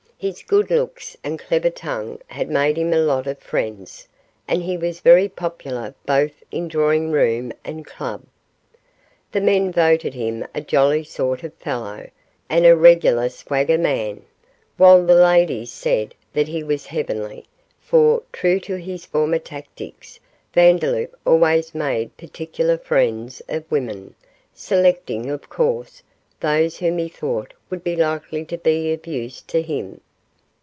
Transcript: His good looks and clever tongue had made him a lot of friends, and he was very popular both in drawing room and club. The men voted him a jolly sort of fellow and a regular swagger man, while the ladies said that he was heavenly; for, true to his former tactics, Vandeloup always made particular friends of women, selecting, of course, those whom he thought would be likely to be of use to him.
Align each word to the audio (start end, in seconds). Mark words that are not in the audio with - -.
His 0.21 0.43
good 0.43 0.69
looks 0.69 1.17
and 1.23 1.39
clever 1.39 1.71
tongue 1.71 2.19
had 2.27 2.47
made 2.47 2.77
him 2.77 2.93
a 2.93 2.99
lot 3.01 3.25
of 3.25 3.39
friends, 3.39 4.07
and 4.47 4.61
he 4.61 4.77
was 4.77 4.99
very 4.99 5.27
popular 5.27 5.95
both 6.05 6.43
in 6.51 6.67
drawing 6.67 7.09
room 7.09 7.51
and 7.65 7.83
club. 7.87 8.23
The 9.31 9.41
men 9.41 9.71
voted 9.71 10.13
him 10.13 10.45
a 10.53 10.61
jolly 10.61 11.03
sort 11.03 11.41
of 11.43 11.55
fellow 11.55 12.07
and 12.51 12.67
a 12.67 12.75
regular 12.77 13.29
swagger 13.29 13.79
man, 13.79 14.21
while 14.77 15.03
the 15.03 15.15
ladies 15.15 15.71
said 15.71 16.13
that 16.33 16.47
he 16.49 16.63
was 16.63 16.85
heavenly; 16.85 17.45
for, 17.79 18.21
true 18.31 18.59
to 18.59 18.75
his 18.75 19.07
former 19.07 19.39
tactics, 19.39 20.19
Vandeloup 20.53 21.17
always 21.25 21.73
made 21.73 22.15
particular 22.17 22.77
friends 22.77 23.41
of 23.49 23.63
women, 23.71 24.13
selecting, 24.53 25.31
of 25.31 25.49
course, 25.49 26.03
those 26.41 26.77
whom 26.77 26.99
he 26.99 27.09
thought 27.09 27.55
would 27.71 27.83
be 27.83 27.95
likely 27.95 28.45
to 28.45 28.57
be 28.59 28.93
of 28.93 29.07
use 29.07 29.41
to 29.41 29.63
him. 29.63 29.99